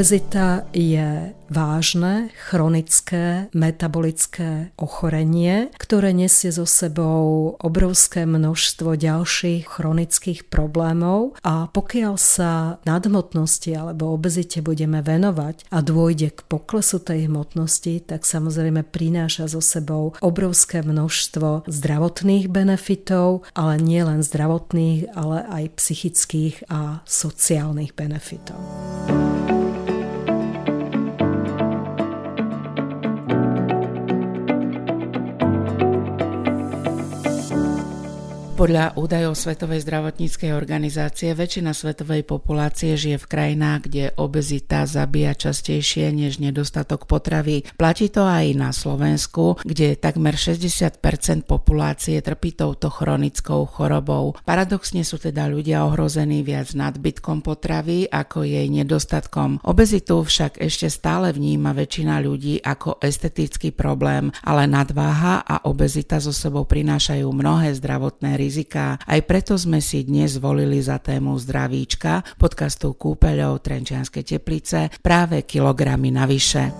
[0.00, 11.36] Obezita je vážne, chronické, metabolické ochorenie, ktoré nesie so sebou obrovské množstvo ďalších chronických problémov
[11.44, 18.24] a pokiaľ sa nadmotnosti alebo obezite budeme venovať a dôjde k poklesu tej hmotnosti, tak
[18.24, 26.72] samozrejme prináša so sebou obrovské množstvo zdravotných benefitov, ale nie len zdravotných, ale aj psychických
[26.72, 28.56] a sociálnych benefitov.
[38.60, 46.12] Podľa údajov Svetovej zdravotníckej organizácie väčšina svetovej populácie žije v krajinách, kde obezita zabíja častejšie
[46.12, 47.64] než nedostatok potravy.
[47.80, 51.00] Platí to aj na Slovensku, kde takmer 60%
[51.48, 54.36] populácie trpí touto chronickou chorobou.
[54.44, 59.64] Paradoxne sú teda ľudia ohrození viac nadbytkom potravy ako jej nedostatkom.
[59.64, 66.36] Obezitu však ešte stále vníma väčšina ľudí ako estetický problém, ale nadváha a obezita so
[66.36, 68.98] sebou prinášajú mnohé zdravotné rizika rizika.
[69.06, 76.10] Aj preto sme si dnes zvolili za tému zdravíčka podcastu Kúpeľov Trenčianskej teplice práve kilogramy
[76.10, 76.74] navyše.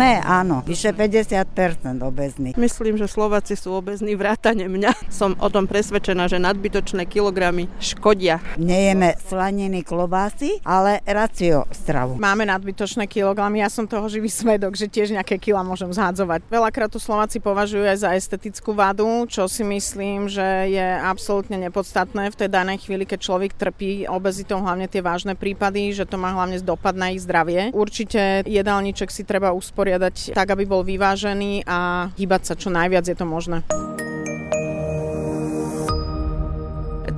[0.00, 2.56] Sme, áno, vyše 50% obezní.
[2.56, 5.12] Myslím, že Slováci sú obezní vrátane mňa.
[5.12, 8.40] Som o tom presvedčená, že nadbytočné kilogramy škodia.
[8.56, 12.16] Nejeme slaniny klobásy, ale racio stravu.
[12.16, 16.48] Máme nadbytočné kilogramy, ja som toho živý svedok, že tiež nejaké kila môžem zhádzovať.
[16.48, 22.32] Veľakrát to Slováci považujú aj za estetickú vadu, čo si myslím, že je absolútne nepodstatné
[22.32, 26.32] v tej danej chvíli, keď človek trpí obezitou, hlavne tie vážne prípady, že to má
[26.32, 27.68] hlavne dopad na ich zdravie.
[27.76, 33.10] Určite jedálniček si treba usporiadať usporiadať tak, aby bol vyvážený a hýbať sa čo najviac
[33.10, 33.66] je to možné.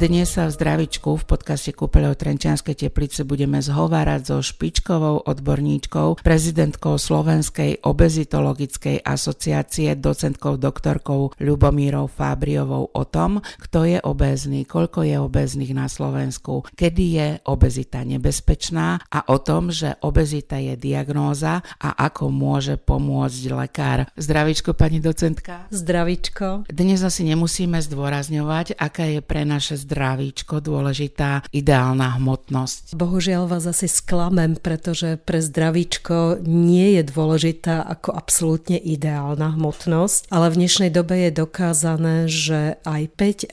[0.03, 6.99] Dnes sa v zdravičku v podcaste Kúpeľov Trenčianskej teplice budeme zhovárať so špičkovou odborníčkou, prezidentkou
[6.99, 15.71] Slovenskej obezitologickej asociácie, docentkou doktorkou Ľubomírou Fábriovou o tom, kto je obézny, koľko je obéznych
[15.71, 22.27] na Slovensku, kedy je obezita nebezpečná a o tom, že obezita je diagnóza a ako
[22.27, 24.11] môže pomôcť lekár.
[24.19, 25.71] Zdravičko, pani docentka.
[25.71, 26.67] Zdravičko.
[26.67, 32.97] Dnes asi nemusíme zdôrazňovať, aká je pre naše zdravíčko dôležitá ideálna hmotnosť.
[32.97, 40.49] Bohužiaľ vás asi sklamem, pretože pre zdravíčko nie je dôležitá ako absolútne ideálna hmotnosť, ale
[40.49, 43.03] v dnešnej dobe je dokázané, že aj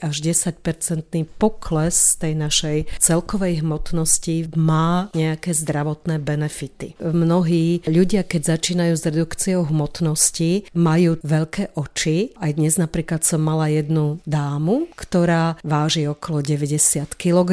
[0.00, 6.96] až 10 percentný pokles tej našej celkovej hmotnosti má nejaké zdravotné benefity.
[7.04, 12.32] Mnohí ľudia, keď začínajú s redukciou hmotnosti, majú veľké oči.
[12.40, 17.50] Aj dnes napríklad som mala jednu dámu, ktorá váži okolo okolo 90 kg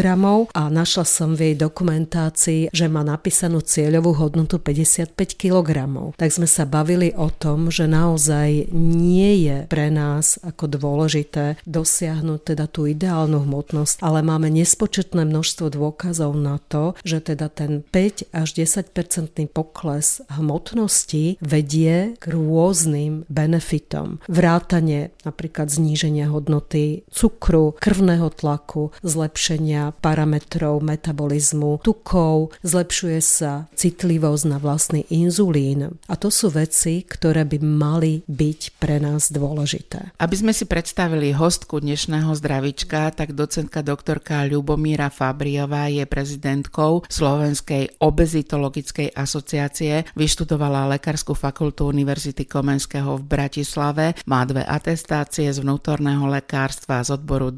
[0.53, 5.89] a našla som v jej dokumentácii, že má napísanú cieľovú hodnotu 55 kg.
[6.13, 12.53] Tak sme sa bavili o tom, že naozaj nie je pre nás ako dôležité dosiahnuť
[12.53, 18.29] teda tú ideálnu hmotnosť, ale máme nespočetné množstvo dôkazov na to, že teda ten 5
[18.29, 24.21] až 10 percentný pokles hmotnosti vedie k rôznym benefitom.
[24.29, 34.44] Vrátanie napríklad zníženia hodnoty cukru, krvného tlaku, tlaku, zlepšenia parametrov metabolizmu tukov, zlepšuje sa citlivosť
[34.51, 35.95] na vlastný inzulín.
[36.11, 40.11] A to sú veci, ktoré by mali byť pre nás dôležité.
[40.19, 48.03] Aby sme si predstavili hostku dnešného zdravička, tak docentka doktorka Ľubomíra Fabriová je prezidentkou Slovenskej
[48.03, 57.00] obezitologickej asociácie, vyštudovala Lekárskú fakultu Univerzity Komenského v Bratislave, má dve atestácie z vnútorného lekárstva
[57.06, 57.53] z odboru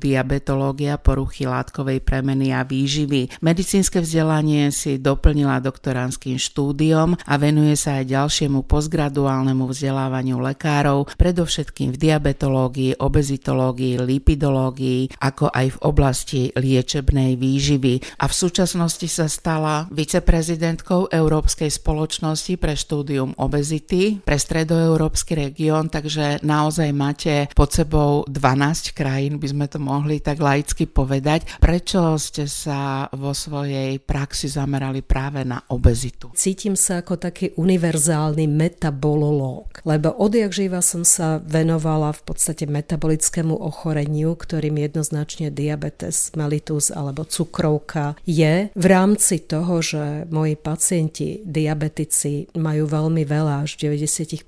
[0.90, 3.42] diabetológia poruchy látkovej premeny a výživy.
[3.42, 11.94] Medicínske vzdelanie si doplnila doktoránskym štúdiom a venuje sa aj ďalšiemu postgraduálnemu vzdelávaniu lekárov, predovšetkým
[11.94, 18.22] v diabetológii, obezitológii, lipidológii, ako aj v oblasti liečebnej výživy.
[18.22, 26.40] A v súčasnosti sa stala viceprezidentkou Európskej spoločnosti pre štúdium obezity pre stredoeurópsky región, takže
[26.46, 32.16] naozaj máte pod sebou 12 krajín, by sme to mohli tak laicky špecificky povedať, prečo
[32.16, 36.32] ste sa vo svojej praxi zamerali práve na obezitu?
[36.36, 43.52] Cítim sa ako taký univerzálny metabolológ, lebo odjak živa som sa venovala v podstate metabolickému
[43.52, 48.72] ochoreniu, ktorým jednoznačne diabetes mellitus alebo cukrovka je.
[48.72, 54.48] V rámci toho, že moji pacienti diabetici majú veľmi veľa, až v 90%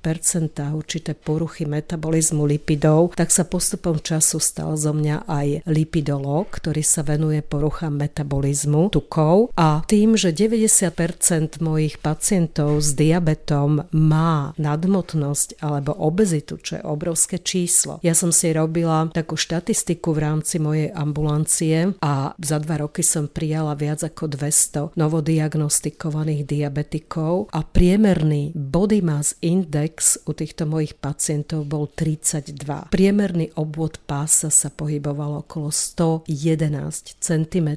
[0.72, 7.01] určité poruchy metabolizmu lipidov, tak sa postupom času stal zo mňa aj lipidolog, ktorý sa
[7.01, 15.97] venuje poruchám metabolizmu tukov a tým, že 90% mojich pacientov s diabetom má nadmotnosť alebo
[15.97, 17.97] obezitu, čo je obrovské číslo.
[18.06, 23.25] Ja som si robila takú štatistiku v rámci mojej ambulancie a za dva roky som
[23.25, 31.65] prijala viac ako 200 novodiagnostikovaných diabetikov a priemerný body mass index u týchto mojich pacientov
[31.65, 32.91] bol 32.
[32.94, 35.71] Priemerný obvod pása sa pohyboval okolo
[36.19, 37.69] 111 cm.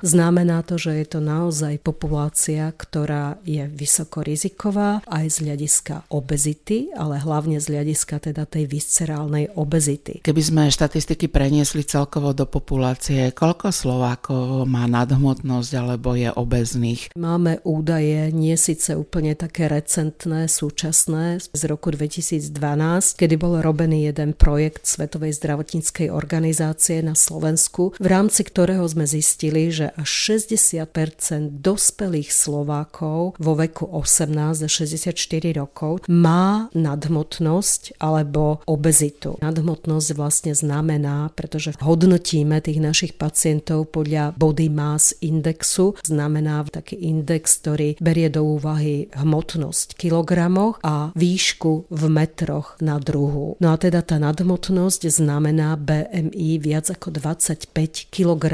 [0.00, 6.88] Znamená to, že je to naozaj populácia, ktorá je vysoko riziková aj z hľadiska obezity,
[6.96, 10.24] ale hlavne z hľadiska teda tej viscerálnej obezity.
[10.24, 17.12] Keby sme štatistiky preniesli celkovo do populácie, koľko Slovákov má nadhmotnosť alebo je obezných?
[17.18, 24.32] Máme údaje, nie síce úplne také recentné, súčasné, z roku 2012, kedy bol robený jeden
[24.36, 32.30] projekt Svetovej zdravotníckej organizácie na Slovensku, v rámci ktorého sme zistili, že až 60% dospelých
[32.30, 35.16] Slovákov vo veku 18 a 64
[35.56, 39.40] rokov má nadhmotnosť alebo obezitu.
[39.42, 47.58] Nadhmotnosť vlastne znamená, pretože hodnotíme tých našich pacientov podľa body mass indexu, znamená taký index,
[47.64, 53.56] ktorý berie do úvahy hmotnosť kilogramoch a výšku v metroch na druhu.
[53.58, 57.71] No a teda tá nadhmotnosť znamená BMI viac ako 25
[58.12, 58.44] kg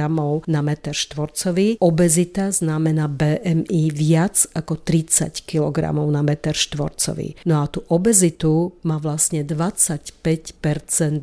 [0.47, 1.83] na meter štvorcový.
[1.83, 7.43] Obezita znamená BMI viac ako 30 kg na meter štvorcový.
[7.45, 10.15] No a tú obezitu má vlastne 25%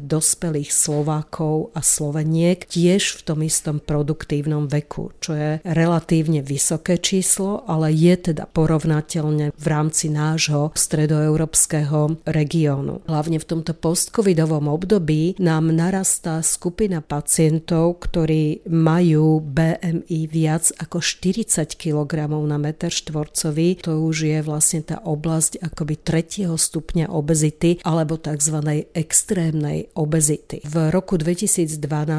[0.06, 7.64] dospelých Slovákov a Sloveniek tiež v tom istom produktívnom veku, čo je relatívne vysoké číslo,
[7.70, 13.06] ale je teda porovnateľne v rámci nášho stredoeurópskeho regiónu.
[13.06, 21.78] Hlavne v tomto postcovidovom období nám narastá skupina pacientov, ktorí majú BMI viac ako 40
[21.78, 23.84] kg na meter štvorcový.
[23.86, 28.88] To už je vlastne tá oblasť akoby tretieho stupňa obezity alebo tzv.
[28.96, 30.64] extrémnej obezity.
[30.64, 31.76] V roku 2012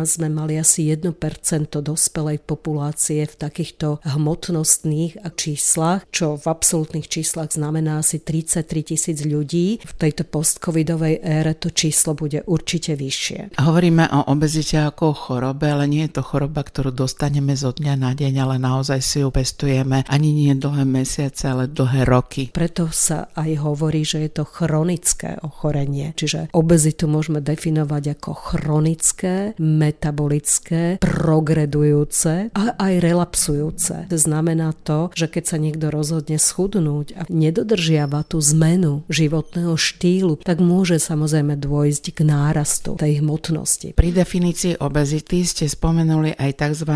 [0.06, 1.16] sme mali asi 1%
[1.80, 9.80] dospelej populácie v takýchto hmotnostných číslach, čo v absolútnych číslach znamená asi 33 tisíc ľudí.
[9.80, 13.56] V tejto postcovidovej ére to číslo bude určite vyššie.
[13.56, 17.94] Hovoríme o obezite ako o chorobe, ale nie je to choroba, ktorú dostaneme zo dňa
[17.96, 22.52] na deň, ale naozaj si ju pestujeme ani nie dlhé mesiace, ale dlhé roky.
[22.52, 26.12] Preto sa aj hovorí, že je to chronické ochorenie.
[26.12, 34.10] Čiže obezitu môžeme definovať ako chronické, metabolické, progredujúce a aj relapsujúce.
[34.10, 40.58] Znamená to, že keď sa niekto rozhodne schudnúť a nedodržiava tú zmenu životného štýlu, tak
[40.58, 43.92] môže samozrejme dôjsť k nárastu tej hmotnosti.
[43.94, 46.92] Pri definícii obezity ste spomenuli aj tzv.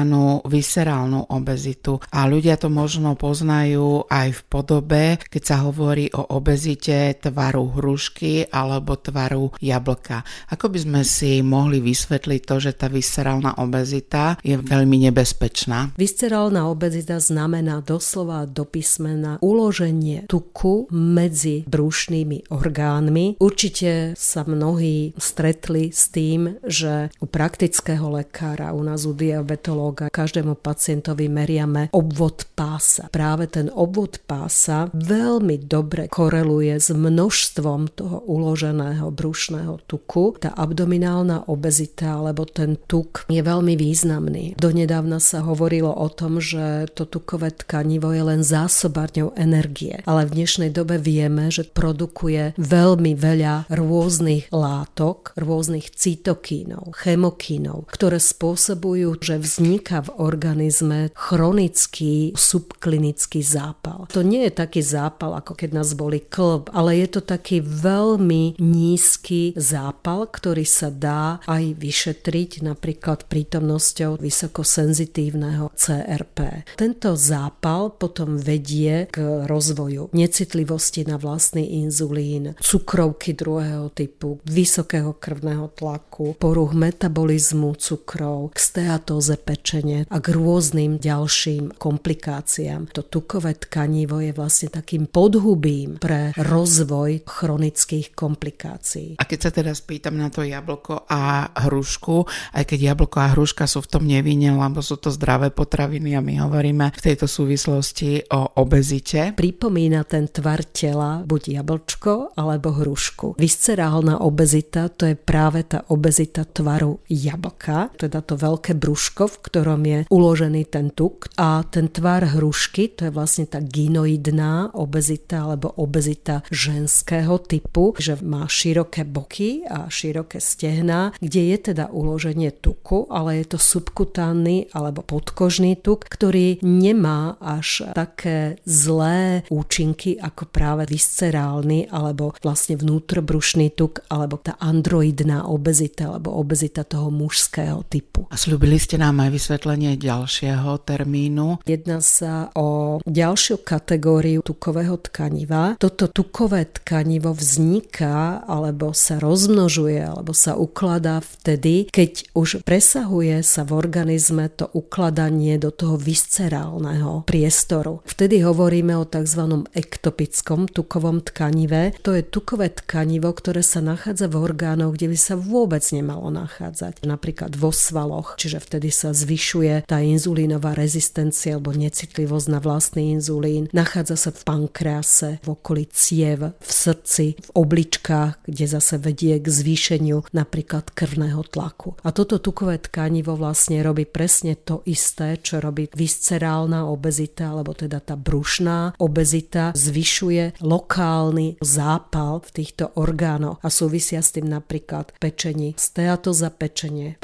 [0.47, 7.19] viscerálnu obezitu a ľudia to možno poznajú aj v podobe, keď sa hovorí o obezite
[7.19, 10.23] tvaru hrušky alebo tvaru jablka.
[10.55, 15.99] Ako by sme si mohli vysvetliť to, že tá viscerálna obezita je veľmi nebezpečná?
[15.99, 23.41] Viscerálna obezita znamená doslova do písmena uloženie tuku medzi brušnými orgánmi.
[23.41, 30.55] Určite sa mnohí stretli s tým, že u praktického lekára, u nás u diabetológa, každému
[30.55, 33.11] pacientovi meriame obvod pása.
[33.11, 40.39] Práve ten obvod pása veľmi dobre koreluje s množstvom toho uloženého brušného tuku.
[40.39, 44.55] Tá abdominálna obezita alebo ten tuk je veľmi významný.
[44.55, 50.39] Donedávna sa hovorilo o tom, že to tukové tkanivo je len zásobárňou energie, ale v
[50.39, 59.41] dnešnej dobe vieme, že produkuje veľmi veľa rôznych látok, rôznych cytokínov, chemokínov, ktoré spôsobujú, že
[59.41, 64.05] vzniká v organizme chronický subklinický zápal.
[64.13, 68.61] To nie je taký zápal, ako keď nás boli klb, ale je to taký veľmi
[68.61, 76.69] nízky zápal, ktorý sa dá aj vyšetriť napríklad prítomnosťou vysokosenzitívneho CRP.
[76.77, 85.73] Tento zápal potom vedie k rozvoju necitlivosti na vlastný inzulín, cukrovky druhého typu, vysokého krvného
[85.73, 92.91] tlaku, poruch metabolizmu cukru, cukrov, k steatóze pečene a k rôznym ďalším komplikáciám.
[92.91, 99.15] To tukové tkanivo je vlastne takým podhubím pre rozvoj chronických komplikácií.
[99.15, 102.27] A keď sa teda spýtam na to jablko a hrušku,
[102.59, 106.25] aj keď jablko a hruška sú v tom nevinne, lebo sú to zdravé potraviny a
[106.25, 109.39] my hovoríme v tejto súvislosti o obezite.
[109.39, 113.39] Pripomína ten tvar tela buď jablčko alebo hrušku.
[113.39, 119.83] Viscerálna obezita to je práve tá obezita tvaru jablka, teda to veľké brúško, v ktorom
[119.85, 125.69] je uložený ten tuk a ten tvar hrušky, to je vlastne tá ginoidná obezita alebo
[125.77, 133.05] obezita ženského typu, že má široké boky a široké stehná, kde je teda uloženie tuku,
[133.13, 140.87] ale je to subkutánny alebo podkožný tuk, ktorý nemá až také zlé účinky ako práve
[140.89, 148.31] viscerálny alebo vlastne vnútrobrušný tuk alebo tá androidná obezita alebo obezita toho mužského typu.
[148.31, 151.67] A slúbili ste nám aj vysvetlenie ďalšieho termínu.
[151.67, 155.75] Jedná sa o ďalšiu kategóriu tukového tkaniva.
[155.83, 163.67] Toto tukové tkanivo vzniká alebo sa rozmnožuje alebo sa ukladá vtedy, keď už presahuje sa
[163.67, 168.07] v organizme to ukladanie do toho viscerálneho priestoru.
[168.07, 169.67] Vtedy hovoríme o tzv.
[169.75, 171.99] ektopickom tukovom tkanive.
[172.07, 177.03] To je tukové tkanivo, ktoré sa nachádza v orgánoch, kde by sa vôbec nemalo nachádzať.
[177.03, 183.73] Napríklad vo svaloch, čiže vtedy sa zvyšuje tá inzulínová rezistencia alebo necitlivosť na vlastný inzulín.
[183.73, 189.47] Nachádza sa v pankrease, v okolí ciev, v srdci, v obličkách, kde zase vedie k
[189.49, 191.97] zvýšeniu napríklad krvného tlaku.
[192.05, 198.05] A toto tukové tkanivo vlastne robí presne to isté, čo robí viscerálna obezita, alebo teda
[198.05, 205.73] tá brušná obezita, zvyšuje lokálny zápal v týchto orgánoch a súvisia s tým napríklad pečení,
[205.79, 207.17] steatoza pečenie,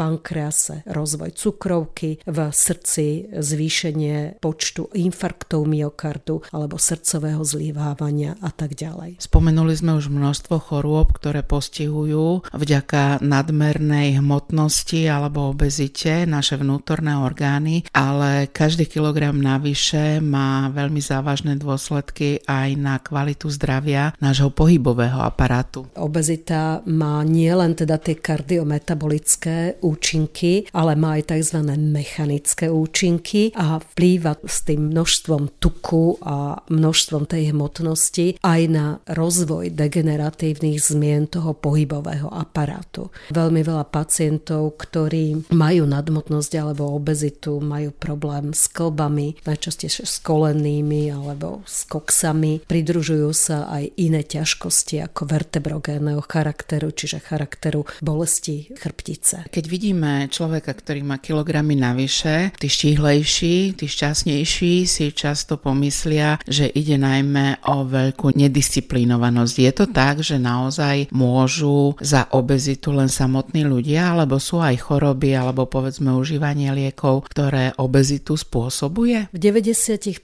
[0.46, 9.18] pankrease, rozvoj cukrovky, v srdci zvýšenie počtu infarktov myokardu alebo srdcového zlívávania a tak ďalej.
[9.18, 17.82] Spomenuli sme už množstvo chorôb, ktoré postihujú vďaka nadmernej hmotnosti alebo obezite naše vnútorné orgány,
[17.90, 25.90] ale každý kilogram navyše má veľmi závažné dôsledky aj na kvalitu zdravia nášho pohybového aparátu.
[25.98, 30.35] Obezita má nielen teda tie kardiometabolické účinky,
[30.72, 31.58] ale má aj tzv.
[31.76, 39.72] mechanické účinky a vplýva s tým množstvom tuku a množstvom tej hmotnosti aj na rozvoj
[39.72, 43.08] degeneratívnych zmien toho pohybového aparátu.
[43.32, 51.12] Veľmi veľa pacientov, ktorí majú nadmotnosť alebo obezitu, majú problém s klbami, najčastejšie s kolenými
[51.12, 52.64] alebo s koksami.
[52.66, 59.48] Pridružujú sa aj iné ťažkosti ako vertebrogénneho charakteru, čiže charakteru bolesti chrbtice.
[59.50, 66.64] Keď vidíme človeka, ktorý má kilogramy navyše, tí štíhlejší, tí šťastnejší si často pomyslia, že
[66.72, 69.54] ide najmä o veľkú nedisciplinovanosť.
[69.60, 75.36] Je to tak, že naozaj môžu za obezitu len samotní ľudia, alebo sú aj choroby,
[75.36, 79.28] alebo povedzme užívanie liekov, ktoré obezitu spôsobuje?
[79.34, 80.22] V 90%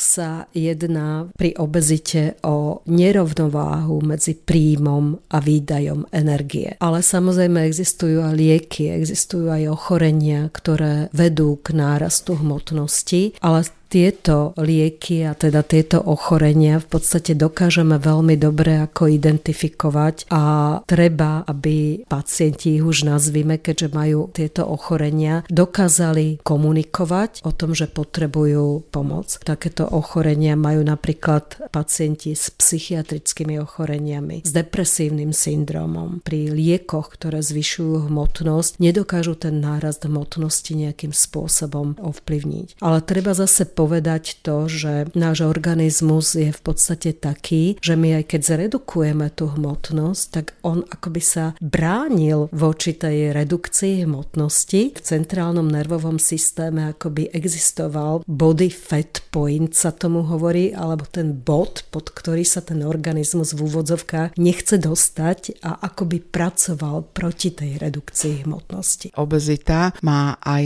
[0.00, 6.74] sa jedná pri obezite o nerovnováhu medzi príjmom a výdajom energie.
[6.80, 14.54] Ale samozrejme existujú aj lieky, existujú aj ochorenia, ktoré vedú k nárastu hmotnosti, ale tieto
[14.54, 20.42] lieky a teda tieto ochorenia v podstate dokážeme veľmi dobre ako identifikovať a
[20.86, 27.90] treba, aby pacienti ich už nazvime, keďže majú tieto ochorenia, dokázali komunikovať o tom, že
[27.90, 29.42] potrebujú pomoc.
[29.42, 36.22] Takéto ochorenia majú napríklad pacienti s psychiatrickými ochoreniami, s depresívnym syndromom.
[36.22, 42.78] Pri liekoch, ktoré zvyšujú hmotnosť, nedokážu ten nárast hmotnosti nejakým spôsobom ovplyvniť.
[42.78, 48.36] Ale treba zase povedať to, že náš organizmus je v podstate taký, že my aj
[48.36, 54.92] keď zredukujeme tú hmotnosť, tak on akoby sa bránil voči tej redukcii hmotnosti.
[54.92, 61.88] V centrálnom nervovom systéme akoby existoval body fat point sa tomu hovorí, alebo ten bod,
[61.88, 68.44] pod ktorý sa ten organizmus v úvodzovkách nechce dostať a akoby pracoval proti tej redukcii
[68.44, 69.16] hmotnosti.
[69.16, 70.64] Obezita má aj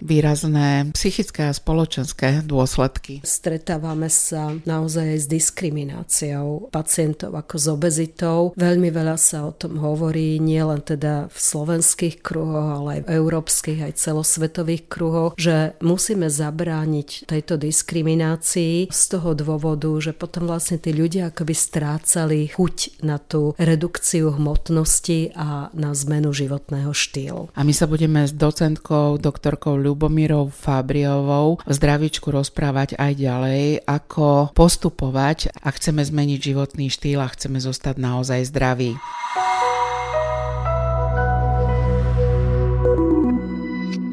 [0.00, 2.53] výrazné psychické a spoločenské dôsledky?
[3.24, 8.38] Stretávame sa naozaj aj s diskrimináciou pacientov ako s obezitou.
[8.54, 13.80] Veľmi veľa sa o tom hovorí, nielen teda v slovenských kruhoch, ale aj v európskych,
[13.82, 20.94] aj celosvetových kruhoch, že musíme zabrániť tejto diskriminácii z toho dôvodu, že potom vlastne tí
[20.94, 27.50] ľudia akoby strácali chuť na tú redukciu hmotnosti a na zmenu životného štýlu.
[27.56, 34.52] A my sa budeme s docentkou, doktorkou Ľubomírou Fabriovou v zdravičku rozprávať aj ďalej, ako
[34.52, 38.92] postupovať, ak chceme zmeniť životný štýl a chceme zostať naozaj zdraví.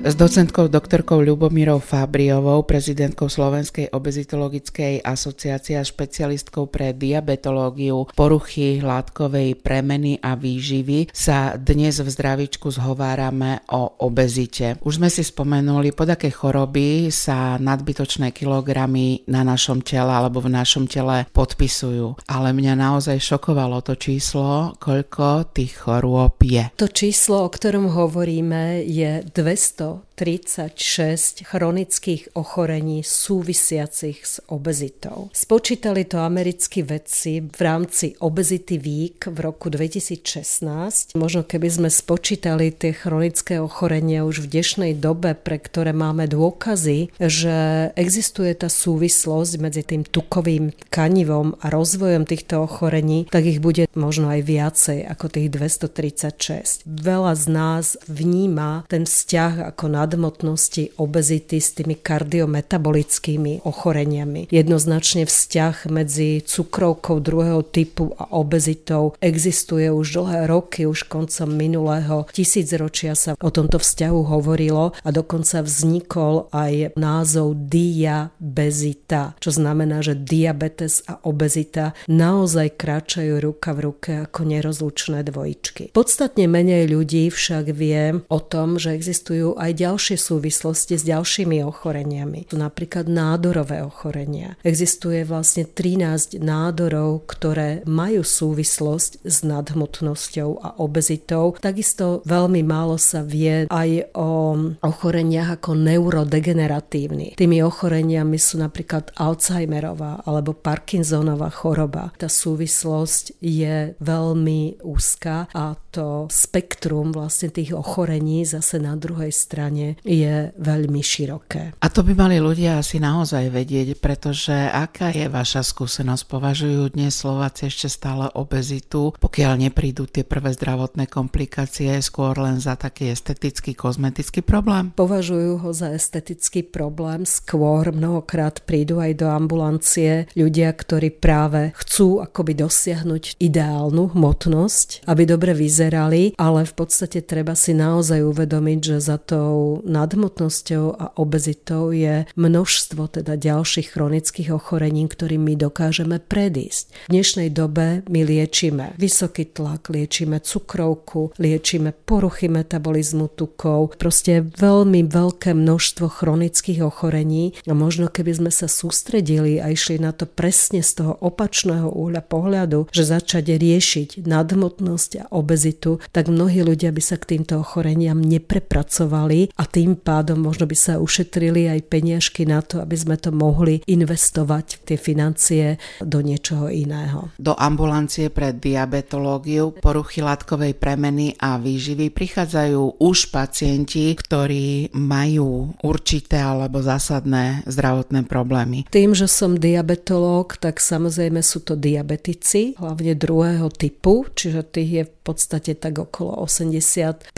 [0.02, 9.62] S docentkou doktorkou Ľubomírou Fabriovou, prezidentkou Slovenskej obezitologickej asociácie a špecialistkou pre diabetológiu, poruchy látkovej
[9.62, 14.82] premeny a výživy sa dnes v zdravičku zhovárame o obezite.
[14.82, 20.50] Už sme si spomenuli, pod aké choroby sa nadbytočné kilogramy na našom tele alebo v
[20.50, 22.26] našom tele podpisujú.
[22.26, 26.74] Ale mňa naozaj šokovalo to číslo, koľko tých chorôb je.
[26.82, 35.34] To číslo, o ktorom hovoríme, je 200 So 36 chronických ochorení súvisiacich s obezitou.
[35.34, 41.18] Spočítali to americkí vedci v rámci Obezity Week v roku 2016.
[41.18, 47.18] Možno keby sme spočítali tie chronické ochorenia už v dnešnej dobe, pre ktoré máme dôkazy,
[47.18, 53.90] že existuje tá súvislosť medzi tým tukovým kanivom a rozvojom týchto ochorení, tak ich bude
[53.98, 56.86] možno aj viacej ako tých 236.
[56.86, 64.52] Veľa z nás vníma ten vzťah ako nadmotnosti, obezity s tými kardiometabolickými ochoreniami.
[64.52, 72.28] Jednoznačne vzťah medzi cukrovkou druhého typu a obezitou existuje už dlhé roky, už koncom minulého
[72.36, 80.20] tisícročia sa o tomto vzťahu hovorilo a dokonca vznikol aj názov diabezita, čo znamená, že
[80.20, 85.96] diabetes a obezita naozaj kráčajú ruka v ruke ako nerozlučné dvojičky.
[85.96, 92.48] Podstatne menej ľudí však vie o tom, že existujú aj ďalšie súvislosti s ďalšími ochoreniami.
[92.52, 94.60] Sú napríklad nádorové ochorenia.
[94.62, 101.58] Existuje vlastne 13 nádorov, ktoré majú súvislosť s nadhmotnosťou a obezitou.
[101.58, 107.40] Takisto veľmi málo sa vie aj o ochoreniach ako neurodegeneratívny.
[107.40, 112.14] Tými ochoreniami sú napríklad Alzheimerová alebo Parkinsonová choroba.
[112.20, 119.81] Tá súvislosť je veľmi úzka a to spektrum vlastne tých ochorení zase na druhej strane
[120.02, 121.78] je veľmi široké.
[121.80, 126.24] A to by mali ľudia asi naozaj vedieť, pretože aká je vaša skúsenosť?
[126.28, 132.76] Považujú dnes Slováci ešte stále obezitu, pokiaľ neprídu tie prvé zdravotné komplikácie, skôr len za
[132.76, 134.92] taký estetický, kozmetický problém?
[134.92, 142.20] Považujú ho za estetický problém, skôr mnohokrát prídu aj do ambulancie ľudia, ktorí práve chcú
[142.20, 148.98] akoby dosiahnuť ideálnu hmotnosť, aby dobre vyzerali, ale v podstate treba si naozaj uvedomiť, že
[149.00, 157.08] za tou nadmotnosťou a obezitou je množstvo teda ďalších chronických ochorení, ktorým my dokážeme predísť.
[157.08, 165.08] V dnešnej dobe my liečíme vysoký tlak, liečíme cukrovku, liečíme poruchy metabolizmu tukov, proste veľmi
[165.08, 170.84] veľké množstvo chronických ochorení a možno keby sme sa sústredili a išli na to presne
[170.84, 177.02] z toho opačného uhľa pohľadu, že začať riešiť nadmotnosť a obezitu, tak mnohí ľudia by
[177.04, 182.66] sa k týmto ochoreniam neprepracovali a tým pádom možno by sa ušetrili aj peniažky na
[182.66, 187.30] to, aby sme to mohli investovať tie financie do niečoho iného.
[187.38, 196.42] Do ambulancie pre diabetológiu, poruchy látkovej premeny a výživy prichádzajú už pacienti, ktorí majú určité
[196.42, 198.90] alebo zásadné zdravotné problémy.
[198.90, 205.04] Tým, že som diabetológ, tak samozrejme sú to diabetici, hlavne druhého typu, čiže tých je
[205.06, 207.30] v podstate tak okolo 80%.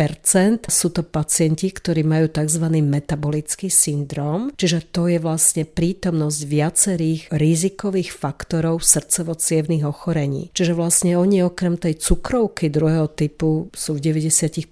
[0.72, 2.66] Sú to pacienti, ktorí majú tzv.
[2.86, 9.34] metabolický syndrom, čiže to je vlastne prítomnosť viacerých rizikových faktorov srdcovo
[9.82, 10.54] ochorení.
[10.54, 14.70] Čiže vlastne oni okrem tej cukrovky druhého typu sú v 90%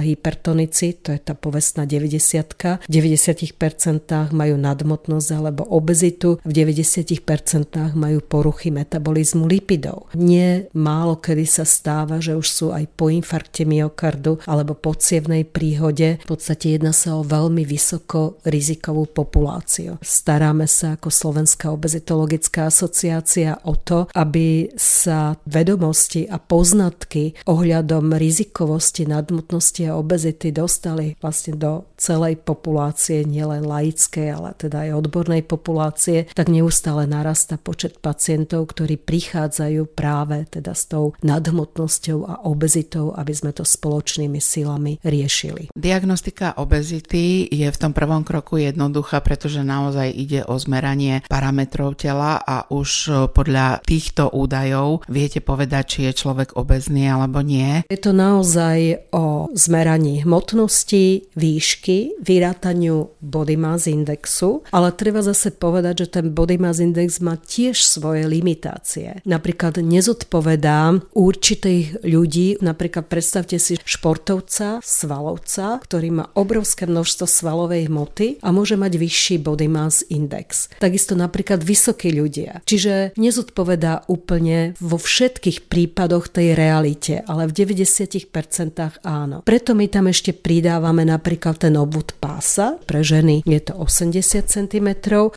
[0.00, 8.18] hypertonici, to je tá povestná 90 v 90% majú nadmotnosť alebo obezitu, v 90% majú
[8.22, 10.08] poruchy metabolizmu lipidov.
[10.14, 15.42] Nie málo kedy sa stáva, že už sú aj po infarkte myokardu alebo po cievnej
[15.42, 19.98] príhode v podstate jedná sa o veľmi vysoko rizikovú populáciu.
[19.98, 29.10] Staráme sa ako Slovenská obezitologická asociácia o to, aby sa vedomosti a poznatky ohľadom rizikovosti
[29.10, 36.30] nadmutnosti a obezity dostali vlastne do celej populácie, nielen laickej, ale teda aj odbornej populácie,
[36.30, 43.34] tak neustále narasta počet pacientov, ktorí prichádzajú práve teda s tou nadhmotnosťou a obezitou, aby
[43.34, 45.74] sme to spoločnými silami riešili.
[45.74, 52.36] Diagnostika obezity je v tom prvom kroku jednoduchá, pretože naozaj ide o zmeranie parametrov tela
[52.36, 57.88] a už podľa týchto údajov viete povedať, či je človek obezný alebo nie.
[57.88, 66.04] Je to naozaj o zmeraní hmotnosti, výšky, vyrátaniu body mass indexu, ale treba zase povedať,
[66.04, 69.24] že ten body mass index má tiež svoje limitácie.
[69.24, 76.24] Napríklad nezodpovedá určitých ľudí, napríklad predstavte si športovca, svalovca, ktorý má
[76.58, 80.66] obrovské množstvo svalovej hmoty a môže mať vyšší body mass index.
[80.82, 82.66] Takisto napríklad vysokí ľudia.
[82.66, 89.46] Čiže nezodpovedá úplne vo všetkých prípadoch tej realite, ale v 90% áno.
[89.46, 92.74] Preto my tam ešte pridávame napríklad ten obvod pása.
[92.82, 94.88] Pre ženy je to 80 cm.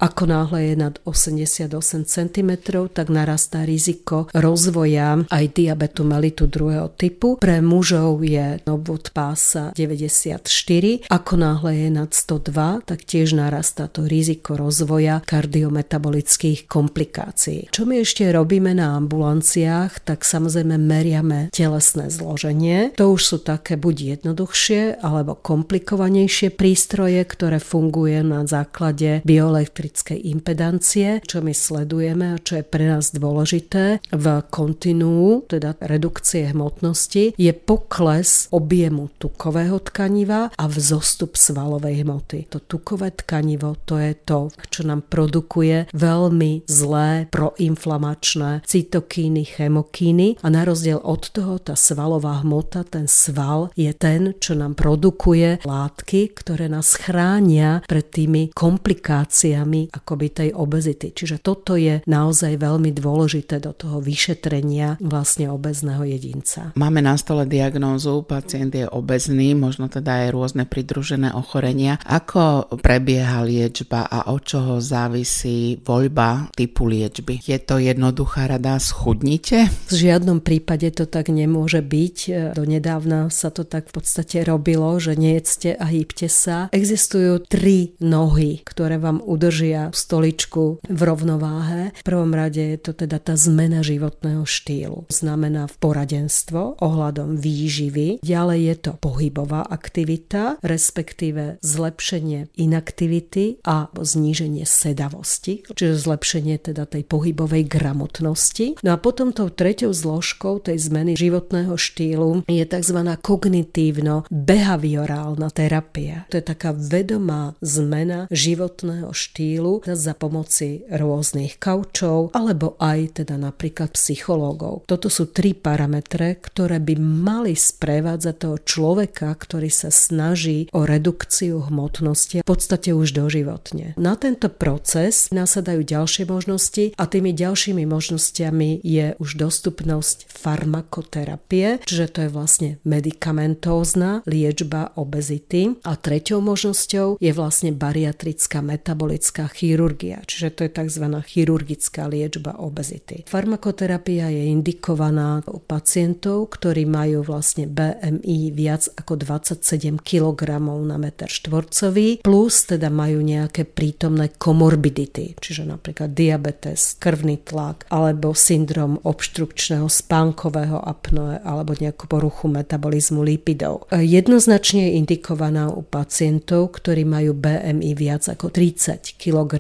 [0.02, 1.70] Ako náhle je nad 88
[2.10, 2.52] cm,
[2.98, 7.38] tak narastá riziko rozvoja aj diabetu melitu druhého typu.
[7.38, 11.01] Pre mužov je obvod pása 94.
[11.08, 17.72] Ako náhle je nad 102, tak tiež narastá to riziko rozvoja kardiometabolických komplikácií.
[17.72, 22.94] Čo my ešte robíme na ambulanciách, tak samozrejme meriame telesné zloženie.
[23.00, 31.24] To už sú také buď jednoduchšie alebo komplikovanejšie prístroje, ktoré funguje na základe bioelektrickej impedancie,
[31.24, 37.52] čo my sledujeme a čo je pre nás dôležité v kontinuu, teda redukcie hmotnosti, je
[37.56, 42.51] pokles objemu tukového tkaniva a vzostup svalovej hmoty.
[42.51, 50.51] To tukové tkanivo to je to, čo nám produkuje veľmi zlé proinflamačné cytokíny, chemokíny a
[50.51, 56.36] na rozdiel od toho tá svalová hmota, ten sval je ten, čo nám produkuje látky,
[56.36, 61.15] ktoré nás chránia pred tými komplikáciami akoby tej obezity.
[61.15, 66.75] Čiže toto je naozaj veľmi dôležité do toho vyšetrenia vlastne obezného jedinca.
[66.75, 71.98] Máme na stole diagnózu, pacient je obezný, možno teda aj rôzne pridružené ochorenia.
[72.06, 77.41] Ako prebieha liečba a od čoho závisí voľba typu liečby?
[77.41, 79.74] Je to jednoduchá rada, schudnite?
[79.89, 82.17] V žiadnom prípade to tak nemôže byť.
[82.54, 86.67] Donedávna sa to tak v podstate robilo, že nejedzte a hýb Hýbte sa.
[86.76, 91.96] Existujú tri nohy, ktoré vám udržia stoličku v rovnováhe.
[91.96, 95.08] V prvom rade je to teda tá zmena životného štýlu.
[95.08, 98.20] Znamená v poradenstvo ohľadom výživy.
[98.20, 107.04] Ďalej je to pohybová aktivita, respektíve zlepšenie inaktivity a zníženie sedavosti, čiže zlepšenie teda tej
[107.04, 108.80] pohybovej gramotnosti.
[108.80, 112.98] No a potom tou treťou zložkou tej zmeny životného štýlu je tzv.
[113.20, 116.24] kognitívno-behaviorálna terapia.
[116.32, 123.92] To je taká vedomá zmena životného štýlu za pomoci rôznych kaučov alebo aj teda napríklad
[123.98, 124.88] psychológov.
[124.88, 131.65] Toto sú tri parametre, ktoré by mali sprevádzať toho človeka, ktorý sa snaží o redukciu
[131.65, 133.97] hmotnosti v podstate už doživotne.
[133.97, 142.06] Na tento proces nasadajú ďalšie možnosti a tými ďalšími možnosťami je už dostupnosť farmakoterapie, čiže
[142.13, 150.50] to je vlastne medikamentózna liečba obezity a treťou možnosťou je vlastne bariatrická metabolická chirurgia, čiže
[150.54, 151.06] to je tzv.
[151.24, 153.24] chirurgická liečba obezity.
[153.30, 161.30] Farmakoterapia je indikovaná u pacientov, ktorí majú vlastne BMI viac ako 27 kg na meter
[161.30, 169.86] štvorcový, plus teda majú nejaké prítomné komorbidity, čiže napríklad diabetes, krvný tlak alebo syndrom obštrukčného
[169.86, 173.88] spánkového apnoe alebo nejakú poruchu metabolizmu lipidov.
[173.94, 179.54] Jednoznačne je indikovaná u pacientov, ktorí majú BMI viac ako 30 kg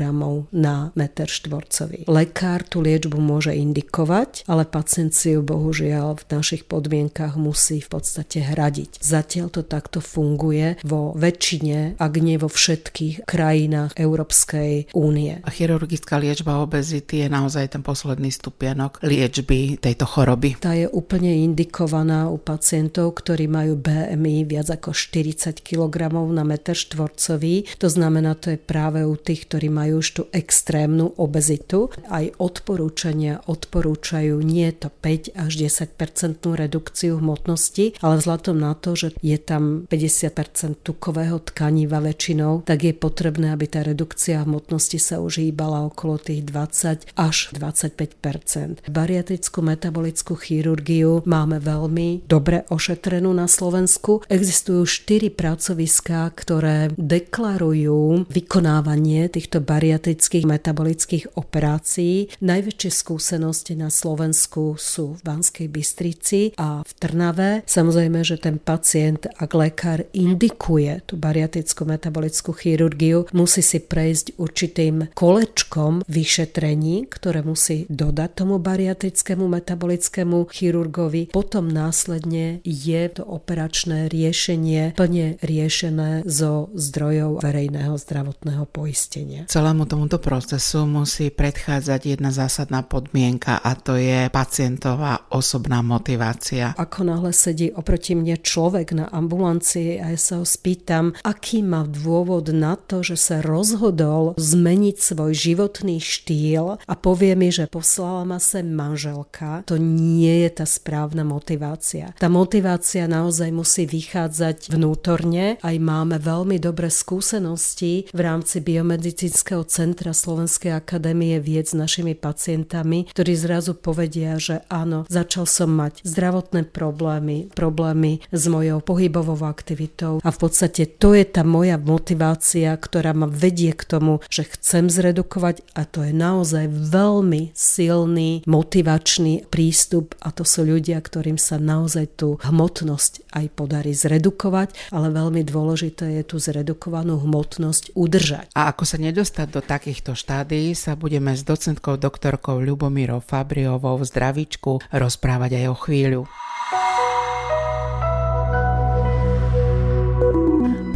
[0.49, 2.09] na meter štvorcový.
[2.09, 7.89] Lekár tú liečbu môže indikovať, ale pacient si ju bohužiaľ v našich podmienkach musí v
[7.91, 8.97] podstate hradiť.
[8.97, 15.39] Zatiaľ to takto funguje vo väčšine, ak nie vo všetkých krajinách Európskej únie.
[15.47, 20.59] Chirurgická liečba obezity je naozaj ten posledný stupienok liečby tejto choroby.
[20.59, 26.43] Tá je úplne indikovaná u pacientov, ktorí majú BMI viac ako 40 kg na na
[26.57, 27.69] meter štvorcový.
[27.77, 31.93] To znamená, to je práve u tých, ktorí majú už tú extrémnu obezitu.
[32.09, 39.13] Aj odporúčania odporúčajú nie to 5 až 10% redukciu hmotnosti, ale vzhľadom na to, že
[39.21, 45.43] je tam 50 tukového tkaniva väčšinou, tak je potrebné, aby tá redukcia hmotnosti sa už
[45.51, 54.21] okolo tých 20 až 25% Bariatrickú metabolickú chirurgiu máme veľmi dobre ošetrenú na Slovensku.
[54.29, 62.29] Existujú štyri pracoviská, ktoré deklarujú vykonávanie týchto bariatrických metabolických operácií.
[62.39, 67.49] Najväčšie skúsenosti na Slovensku sú v Banskej Bystrici a v Trnave.
[67.65, 70.60] Samozrejme, že ten pacient, ak lekár indikuje
[71.03, 79.49] tú bariatrickú metabolickú chirurgiu, musí si prejsť určitým kolečkom vyšetrení, ktoré musí dodať tomu bariatrickému
[79.49, 81.33] metabolickému chirurgovi.
[81.33, 89.49] Potom následne je to operačné riešenie plne riešené zo zdrojov verejného zdravotného poistenia.
[89.49, 96.77] Celému tomuto procesu musí predchádzať jedna zásadná podmienka a to je pacientová osobná motivácia.
[96.77, 101.85] Ako náhle sedí oproti mne človek na ambulancii a ja sa ho spýtam, aký má
[101.87, 108.25] dôvod na to, že sa rozhodol zmeniť svoj životný štýl a povie mi, že poslala
[108.25, 112.17] ma sem manželka, to nie je tá správna motivácia.
[112.17, 115.61] Tá motivácia naozaj musí vychádzať vnútorne.
[115.61, 123.05] Aj máme veľmi dobré skúsenosti v rámci biomedicínskeho centra Slovenskej akadémie vied s našimi pacientami,
[123.11, 130.23] ktorí zrazu povedia, že áno, začal som mať zdravotné problémy, problémy s mojou pohybovou aktivitou
[130.23, 134.87] a v podstate to je tá moja motivácia, ktorá ma vedie k tomu, že chcem
[134.87, 141.59] zredukovať a to je naozaj veľmi silný motivačný prístup a to sú ľudia, ktorým sa
[141.59, 148.55] naozaj tú hmotnosť aj podarí zredukovať, ale veľmi dôležité je tú zredukovanú hmotnosť udržať.
[148.55, 154.07] A ako sa nedostať do takýchto štádií, sa budeme s docentkou doktorkou Ľubomírou Fabriovou v
[154.07, 156.21] zdravičku rozprávať aj o chvíľu.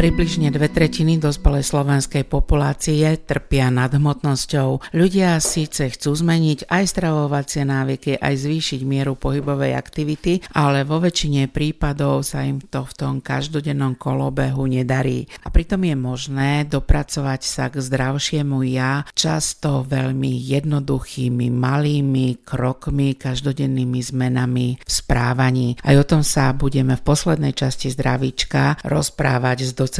[0.06, 4.94] Približne dve tretiny dospelej slovenskej populácie trpia nadhmotnosťou.
[4.94, 11.50] Ľudia síce chcú zmeniť aj stravovacie návyky, aj zvýšiť mieru pohybovej aktivity, ale vo väčšine
[11.50, 15.26] prípadov sa im to v tom každodennom kolobehu nedarí.
[15.42, 24.06] A pritom je možné dopracovať sa k zdravšiemu ja často veľmi jednoduchými, malými krokmi, každodennými
[24.06, 25.82] zmenami v správaní.
[25.82, 29.94] Aj o tom sa budeme v poslednej časti zdravíčka rozprávať s docentkou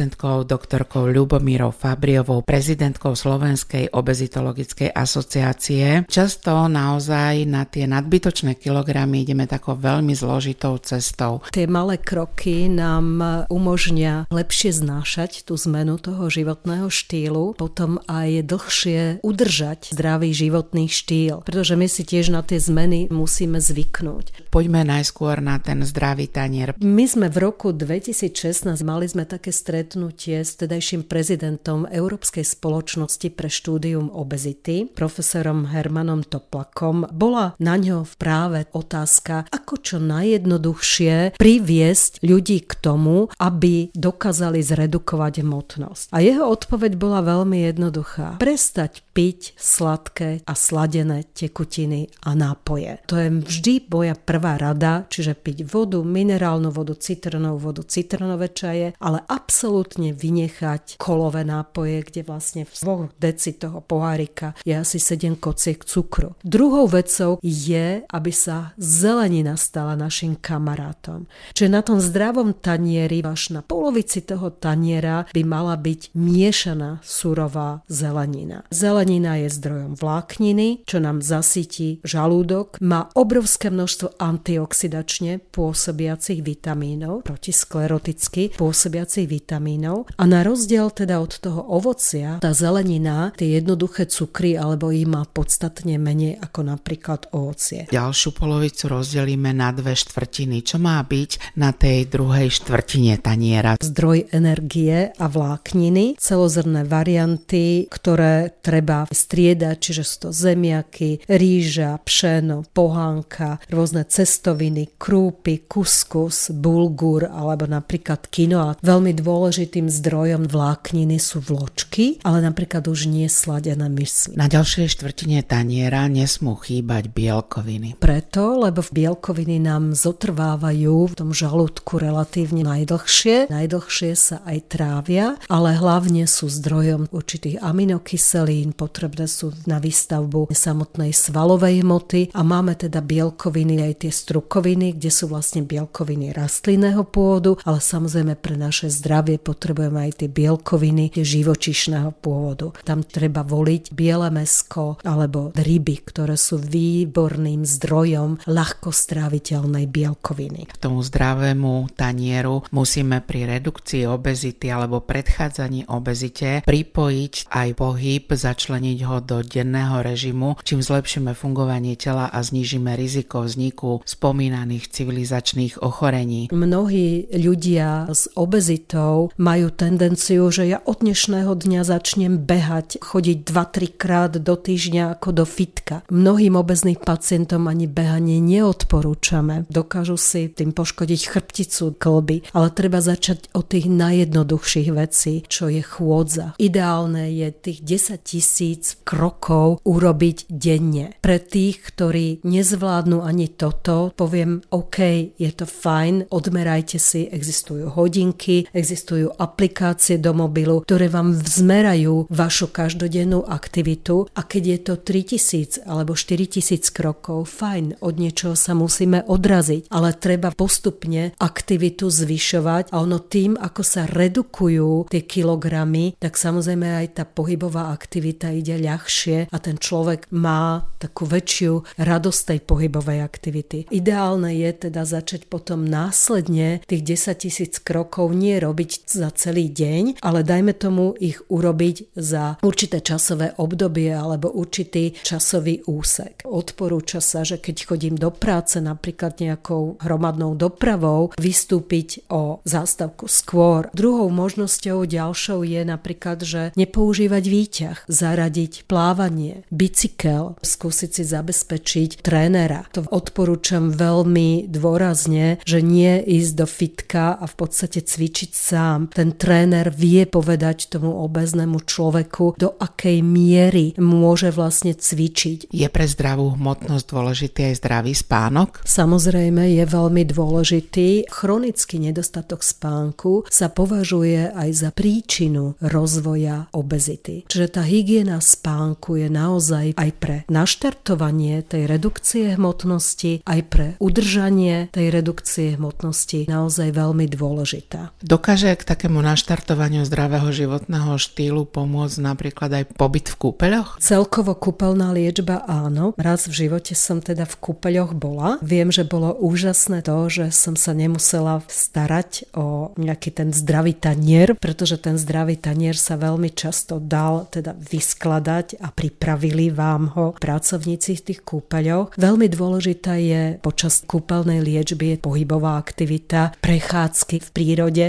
[0.44, 6.04] doktorkou Ľubomírou Fabriovou, prezidentkou Slovenskej obezitologickej asociácie.
[6.04, 11.40] Často naozaj na tie nadbytočné kilogramy ideme takou veľmi zložitou cestou.
[11.48, 19.24] Tie malé kroky nám umožňa lepšie znášať tú zmenu toho životného štýlu, potom aj dlhšie
[19.24, 24.52] udržať zdravý životný štýl, pretože my si tiež na tie zmeny musíme zvyknúť.
[24.52, 26.76] Poďme najskôr na ten zdravý tanier.
[26.84, 33.30] My sme v roku 2016 mali sme také stretnutie stretnutie s tedajším prezidentom Európskej spoločnosti
[33.30, 42.18] pre štúdium obezity, profesorom Hermanom Toplakom, bola na ňo práve otázka, ako čo najjednoduchšie priviesť
[42.26, 46.10] ľudí k tomu, aby dokázali zredukovať hmotnosť.
[46.10, 48.42] A jeho odpoveď bola veľmi jednoduchá.
[48.42, 52.98] Prestať piť sladké a sladené tekutiny a nápoje.
[53.06, 58.92] To je vždy moja prvá rada, čiže piť vodu, minerálnu vodu, citronovú vodu, citronové čaje,
[58.98, 65.02] ale absolútne absolútne vynechať kolové nápoje, kde vlastne v dvoch deci toho pohárika je asi
[65.02, 66.38] 7 kociek cukru.
[66.46, 71.26] Druhou vecou je, aby sa zelenina stala našim kamarátom.
[71.50, 77.82] Čiže na tom zdravom tanieri, až na polovici toho taniera by mala byť miešaná surová
[77.90, 78.62] zelenina.
[78.70, 88.54] Zelenina je zdrojom vlákniny, čo nám zasytí žalúdok, má obrovské množstvo antioxidačne pôsobiacich vitamínov, protiskleroticky
[88.54, 94.60] pôsobiacich vitamínov, vitamínov a na rozdiel teda od toho ovocia, tá zelenina, tie jednoduché cukry
[94.60, 97.88] alebo ich má podstatne menej ako napríklad ovocie.
[97.88, 100.60] Ďalšiu polovicu rozdelíme na dve štvrtiny.
[100.60, 103.80] Čo má byť na tej druhej štvrtine taniera?
[103.80, 112.68] Zdroj energie a vlákniny, celozrné varianty, ktoré treba striedať, čiže sú to zemiaky, rýža, pšeno,
[112.76, 118.76] pohánka, rôzne cestoviny, krúpy, kuskus, bulgur alebo napríklad kinoa.
[118.82, 124.34] Veľmi dôležité dôležitým zdrojom vlákniny sú vločky, ale napríklad už nie sladené mysli.
[124.34, 127.94] Na ďalšej štvrtine taniera nesmú chýbať bielkoviny.
[128.02, 135.38] Preto, lebo v bielkoviny nám zotrvávajú v tom žalúdku relatívne najdlhšie, najdlhšie sa aj trávia,
[135.46, 142.74] ale hlavne sú zdrojom určitých aminokyselín, potrebné sú na výstavbu samotnej svalovej hmoty a máme
[142.74, 148.90] teda bielkoviny aj tie strukoviny, kde sú vlastne bielkoviny rastlinného pôvodu, ale samozrejme pre naše
[148.90, 152.72] zdravie potrebujeme aj tie bielkoviny živočišného pôvodu.
[152.82, 160.70] Tam treba voliť biele mesko alebo ryby, ktoré sú výborným zdrojom ľahko stráviteľnej bielkoviny.
[160.70, 168.98] K tomu zdravému tanieru musíme pri redukcii obezity alebo predchádzaní obezite pripojiť aj pohyb, začleniť
[169.06, 176.48] ho do denného režimu, čím zlepšíme fungovanie tela a znížime riziko vzniku spomínaných civilizačných ochorení.
[176.52, 183.94] Mnohí ľudia s obezitou majú tendenciu, že ja od dnešného dňa začnem behať, chodiť 2-3
[183.96, 186.04] krát do týždňa ako do fitka.
[186.12, 189.64] Mnohým obezným pacientom ani behanie neodporúčame.
[189.72, 195.80] Dokážu si tým poškodiť chrbticu, klby, ale treba začať od tých najjednoduchších vecí, čo je
[195.80, 196.52] chôdza.
[196.60, 201.16] Ideálne je tých 10 tisíc krokov urobiť denne.
[201.24, 204.98] Pre tých, ktorí nezvládnu ani toto, poviem, OK,
[205.40, 212.68] je to fajn, odmerajte si, existujú hodinky, existujú aplikácie do mobilu, ktoré vám zmerajú vašu
[212.68, 219.24] každodennú aktivitu a keď je to 3000 alebo 4000 krokov, fajn, od niečoho sa musíme
[219.24, 226.36] odraziť, ale treba postupne aktivitu zvyšovať a ono tým, ako sa redukujú tie kilogramy, tak
[226.36, 232.60] samozrejme aj tá pohybová aktivita ide ľahšie a ten človek má takú väčšiu radosť tej
[232.66, 233.78] pohybovej aktivity.
[233.94, 240.20] Ideálne je teda začať potom následne tých 10 tisíc krokov nie robiť za celý deň,
[240.20, 246.42] ale dajme tomu ich urobiť za určité časové obdobie alebo určitý časový úsek.
[246.42, 253.88] Odporúča sa, že keď chodím do práce napríklad nejakou hromadnou dopravou, vystúpiť o zástavku skôr.
[253.94, 262.90] Druhou možnosťou ďalšou je napríklad, že nepoužívať výťah, zaradiť plávanie, bicykel, skúsiť si zabezpečiť trénera.
[262.92, 268.95] To odporúčam veľmi dôrazne, že nie ísť do fitka a v podstate cvičiť sám.
[269.12, 275.68] Ten tréner vie povedať tomu obeznému človeku, do akej miery môže vlastne cvičiť.
[275.68, 278.80] Je pre zdravú hmotnosť dôležitý aj zdravý spánok?
[278.88, 281.28] Samozrejme je veľmi dôležitý.
[281.28, 287.44] Chronický nedostatok spánku sa považuje aj za príčinu rozvoja obezity.
[287.44, 294.88] Čiže tá hygiena spánku je naozaj aj pre naštartovanie tej redukcie hmotnosti, aj pre udržanie
[294.94, 298.14] tej redukcie hmotnosti naozaj veľmi dôležitá.
[298.22, 303.98] Dokáže takému naštartovaniu zdravého životného štýlu pomôcť napríklad aj pobyt v kúpeľoch?
[303.98, 306.14] Celkovo kúpeľná liečba áno.
[306.14, 308.62] Raz v živote som teda v kúpeľoch bola.
[308.62, 314.54] Viem, že bolo úžasné to, že som sa nemusela starať o nejaký ten zdravý tanier,
[314.54, 321.18] pretože ten zdravý tanier sa veľmi často dal teda vyskladať a pripravili vám ho pracovníci
[321.18, 322.14] v tých kúpeľoch.
[322.14, 328.04] Veľmi dôležitá je počas kúpeľnej liečby pohybová aktivita, prechádzky v prírode.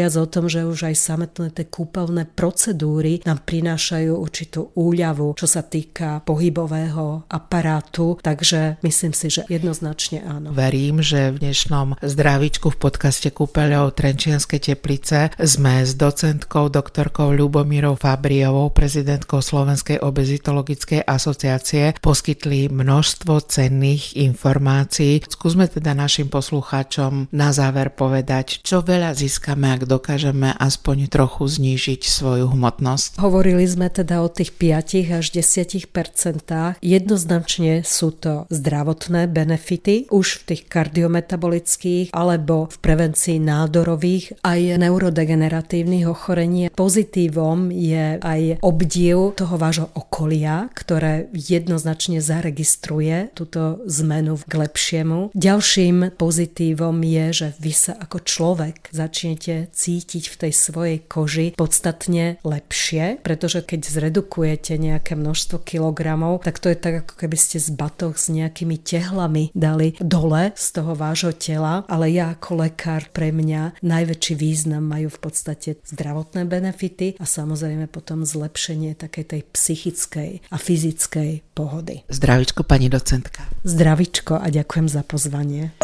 [0.00, 5.44] Nehovoriac o tom, že už aj samotné tie kúpeľné procedúry nám prinášajú určitú úľavu, čo
[5.44, 10.56] sa týka pohybového aparátu, takže myslím si, že jednoznačne áno.
[10.56, 18.00] Verím, že v dnešnom zdravičku v podcaste kúpeľov Trenčianske teplice sme s docentkou doktorkou Ľubomírou
[18.00, 25.20] Fabriovou, prezidentkou Slovenskej obezitologickej asociácie, poskytli množstvo cenných informácií.
[25.28, 32.06] Skúsme teda našim poslucháčom na záver povedať, čo veľa získame, ak dokážeme aspoň trochu znížiť
[32.06, 33.18] svoju hmotnosť.
[33.18, 36.78] Hovorili sme teda o tých 5 až 10 percentách.
[36.78, 46.06] Jednoznačne sú to zdravotné benefity, už v tých kardiometabolických alebo v prevencii nádorových aj neurodegeneratívnych
[46.06, 46.70] ochorení.
[46.70, 55.34] Pozitívom je aj obdiv toho vášho okolia, ktoré jednoznačne zaregistruje túto zmenu k lepšiemu.
[55.34, 62.36] Ďalším pozitívom je, že vy sa ako človek začnete cítiť v tej svojej koži podstatne
[62.44, 67.72] lepšie, pretože keď zredukujete nejaké množstvo kilogramov, tak to je tak, ako keby ste z
[67.72, 73.32] batoh s nejakými tehlami dali dole z toho vášho tela, ale ja ako lekár pre
[73.32, 80.30] mňa najväčší význam majú v podstate zdravotné benefity a samozrejme potom zlepšenie takej tej psychickej
[80.52, 82.04] a fyzickej pohody.
[82.12, 83.48] Zdravičko pani docentka.
[83.64, 85.79] Zdravičko a ďakujem za pozvanie.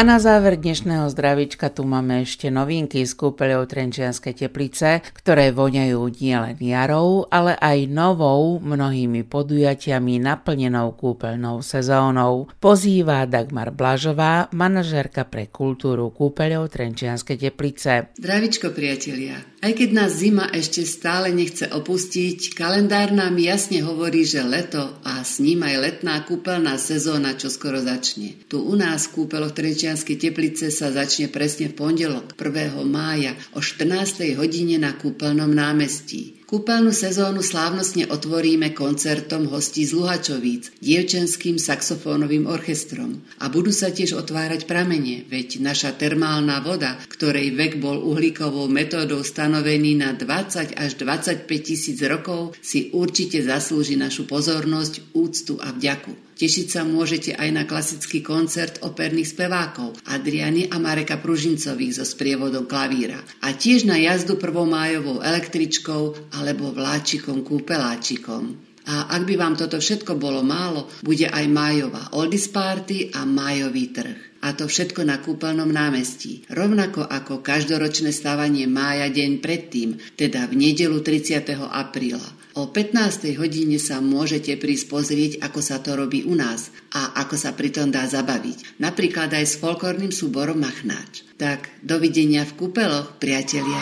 [0.00, 6.00] A na záver dnešného zdravička tu máme ešte novinky z kúpeľov Trenčianskej teplice, ktoré voňajú
[6.16, 12.48] nielen jarou, ale aj novou mnohými podujatiami naplnenou kúpeľnou sezónou.
[12.64, 18.16] Pozýva Dagmar Blažová, manažérka pre kultúru kúpeľov Trenčianskej teplice.
[18.16, 24.40] Zdravičko priatelia, Aj keď nás zima ešte stále nechce opustiť, kalendár nám jasne hovorí, že
[24.40, 28.40] leto a s ním aj letná kúpeľná sezóna čo skoro začne.
[28.48, 32.80] Tu u nás v kúpeloch Trečianskej teplice sa začne presne v pondelok 1.
[32.88, 34.32] mája o 14.
[34.40, 36.39] hodine na kúpeľnom námestí.
[36.50, 43.22] Kúpeľnú sezónu slávnostne otvoríme koncertom hostí z Luhačovíc, dievčenským saxofónovým orchestrom.
[43.38, 49.22] A budú sa tiež otvárať pramene, veď naša termálna voda, ktorej vek bol uhlíkovou metódou
[49.22, 56.29] stanovený na 20 až 25 tisíc rokov, si určite zaslúži našu pozornosť, úctu a vďaku.
[56.40, 62.64] Tešiť sa môžete aj na klasický koncert operných spevákov Adriany a Mareka Pružincových so sprievodom
[62.64, 63.20] klavíra.
[63.44, 68.56] A tiež na jazdu prvomájovou električkou alebo vláčikom kúpeláčikom.
[68.88, 73.92] A ak by vám toto všetko bolo málo, bude aj májová oldies party a májový
[73.92, 74.40] trh.
[74.40, 76.48] A to všetko na kúpeľnom námestí.
[76.48, 81.44] Rovnako ako každoročné stávanie mája deň predtým, teda v nedelu 30.
[81.68, 82.39] apríla.
[82.60, 83.40] O 15.
[83.40, 87.88] hodine sa môžete prísť pozrieť, ako sa to robí u nás a ako sa pritom
[87.88, 88.76] dá zabaviť.
[88.76, 91.24] Napríklad aj s folklórnym súborom Machnáč.
[91.40, 93.80] Tak dovidenia v kúpeloch, priatelia.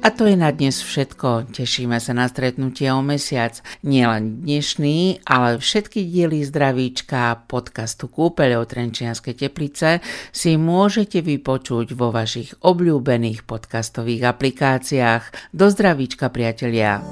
[0.00, 1.52] A to je na dnes všetko.
[1.52, 3.60] Tešíme sa na stretnutie o mesiac.
[3.84, 10.00] Nielen dnešný, ale všetky diely zdravíčka podcastu Kúpeľ o Trenčianskej teplice
[10.32, 15.52] si môžete vypočuť vo vašich obľúbených podcastových aplikáciách.
[15.52, 17.04] Do zdravíčka, priatelia.